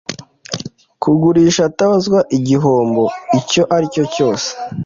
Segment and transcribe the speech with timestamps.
[1.01, 3.03] kugurisha atabazwa igihombo
[3.39, 4.49] icyo aricyo cyose